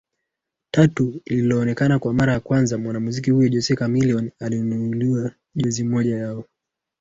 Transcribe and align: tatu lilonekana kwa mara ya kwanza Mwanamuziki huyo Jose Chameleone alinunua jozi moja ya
tatu 0.71 1.21
lilonekana 1.25 1.99
kwa 1.99 2.13
mara 2.13 2.33
ya 2.33 2.39
kwanza 2.39 2.77
Mwanamuziki 2.77 3.31
huyo 3.31 3.49
Jose 3.49 3.75
Chameleone 3.75 4.31
alinunua 4.39 5.31
jozi 5.55 5.83
moja 5.83 6.17
ya 6.17 6.43